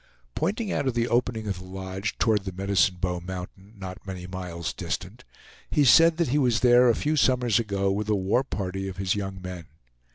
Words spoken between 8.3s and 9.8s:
party of his young men.